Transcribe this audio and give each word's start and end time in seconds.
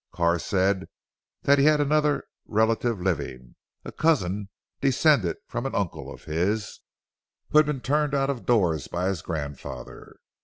Carr 0.11 0.39
said 0.39 0.87
that 1.43 1.59
he 1.59 1.65
had 1.65 1.79
another 1.79 2.23
relative 2.47 2.99
living; 2.99 3.55
a 3.85 3.91
cousin 3.91 4.49
descended 4.81 5.37
from 5.45 5.67
an 5.67 5.75
uncle 5.75 6.11
of 6.11 6.23
his, 6.23 6.79
who 7.49 7.59
had 7.59 7.67
been 7.67 7.81
turned 7.81 8.15
out 8.15 8.31
of 8.31 8.47
doors 8.47 8.87
by 8.87 9.09
his 9.09 9.21
grandfather. 9.21 10.15